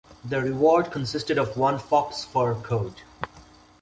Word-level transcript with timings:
The 0.25 0.41
reward 0.41 0.89
consisted 0.91 1.37
of 1.37 1.55
one 1.57 1.77
fox 1.77 2.23
fur 2.23 2.55
coat. 2.55 3.03